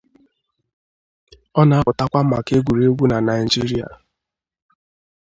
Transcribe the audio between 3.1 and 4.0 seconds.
Naijiria.